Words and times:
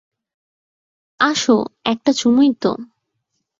আসো 1.19 1.57
একটা 1.85 2.11
চুমুই 2.13 2.49
তো। 2.61 2.71